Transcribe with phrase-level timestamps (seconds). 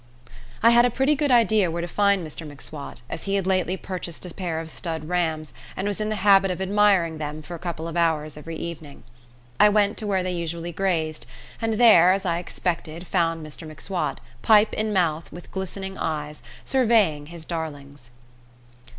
[0.63, 3.77] I had a pretty good idea where to find Mr M'Swat, as he had lately
[3.77, 7.53] purchased a pair of stud rams, and was in the habit of admiring them for
[7.53, 9.03] a couple of hours every evening.
[9.59, 11.27] I went to where they usually grazed,
[11.61, 17.27] and there, as I expected, found Mr M'Swat, pipe in mouth, with glistening eyes, surveying
[17.27, 18.09] his darlings.